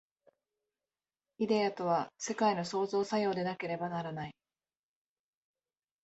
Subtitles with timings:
[1.37, 4.35] イデヤとは世界の創造作用でなければならない。